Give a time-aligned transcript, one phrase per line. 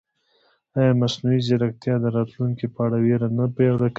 [0.77, 3.89] ایا مصنوعي ځیرکتیا د راتلونکي په اړه وېره نه پیاوړې کوي؟